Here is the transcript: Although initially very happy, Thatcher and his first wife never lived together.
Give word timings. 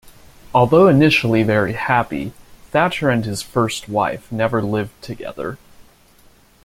Although 0.51 0.87
initially 0.87 1.43
very 1.43 1.73
happy, 1.73 2.33
Thatcher 2.71 3.11
and 3.11 3.23
his 3.23 3.43
first 3.43 3.87
wife 3.87 4.31
never 4.31 4.59
lived 4.63 4.99
together. 5.03 5.59